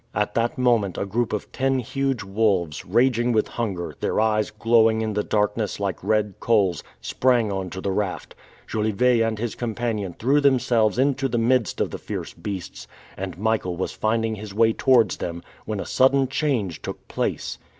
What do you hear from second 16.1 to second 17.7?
change took place.